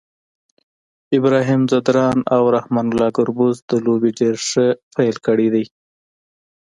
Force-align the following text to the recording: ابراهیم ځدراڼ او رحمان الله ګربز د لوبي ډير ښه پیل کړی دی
ابراهیم 1.17 1.61
ځدراڼ 1.71 2.17
او 2.35 2.43
رحمان 2.55 2.85
الله 2.91 3.09
ګربز 3.17 3.55
د 3.69 3.71
لوبي 3.85 4.11
ډير 4.19 4.35
ښه 4.47 4.65
پیل 4.95 5.15
کړی 5.25 5.47
دی 5.53 5.65